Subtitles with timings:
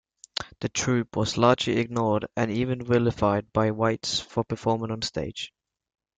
[0.61, 5.53] The troupe was largely ignored and even vilified by whites for performing on stage.